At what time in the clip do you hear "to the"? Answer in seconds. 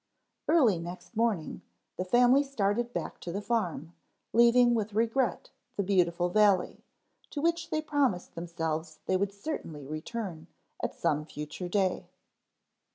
3.19-3.39